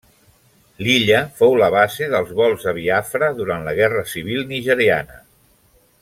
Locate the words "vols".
2.41-2.65